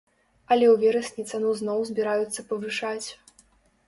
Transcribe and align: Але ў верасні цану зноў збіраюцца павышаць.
Але 0.53 0.65
ў 0.69 0.75
верасні 0.83 1.25
цану 1.31 1.51
зноў 1.59 1.83
збіраюцца 1.89 2.45
павышаць. 2.49 3.07